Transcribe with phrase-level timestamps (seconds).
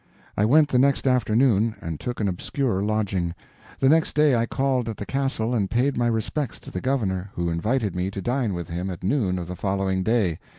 [0.35, 3.35] I went the next afternoon, and took an obscure lodging;
[3.77, 7.29] the next day I called at the castle and paid my respects to the governor,
[7.35, 10.39] who invited me to dine with him at noon of the following day.